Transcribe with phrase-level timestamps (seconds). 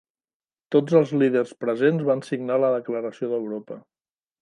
[0.75, 3.83] Tots els líders presents van signar la Declaració d'Europa.